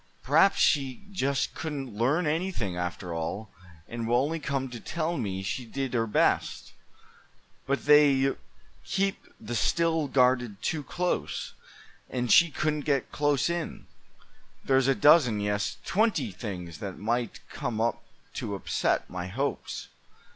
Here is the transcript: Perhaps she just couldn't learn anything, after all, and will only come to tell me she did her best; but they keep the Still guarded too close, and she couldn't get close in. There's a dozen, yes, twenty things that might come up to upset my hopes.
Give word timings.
Perhaps 0.23 0.57
she 0.57 1.03
just 1.11 1.53
couldn't 1.53 1.93
learn 1.95 2.25
anything, 2.25 2.75
after 2.75 3.13
all, 3.13 3.51
and 3.87 4.07
will 4.07 4.17
only 4.23 4.39
come 4.39 4.67
to 4.71 4.79
tell 4.79 5.15
me 5.15 5.43
she 5.43 5.63
did 5.63 5.93
her 5.93 6.07
best; 6.07 6.73
but 7.67 7.85
they 7.85 8.35
keep 8.83 9.27
the 9.39 9.53
Still 9.53 10.07
guarded 10.07 10.59
too 10.63 10.81
close, 10.81 11.53
and 12.09 12.31
she 12.31 12.49
couldn't 12.49 12.81
get 12.85 13.11
close 13.11 13.47
in. 13.47 13.85
There's 14.65 14.87
a 14.87 14.95
dozen, 14.95 15.39
yes, 15.39 15.77
twenty 15.85 16.31
things 16.31 16.79
that 16.79 16.97
might 16.97 17.39
come 17.51 17.79
up 17.79 18.03
to 18.33 18.55
upset 18.55 19.07
my 19.07 19.27
hopes. 19.27 19.87